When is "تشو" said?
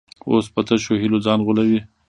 0.67-0.93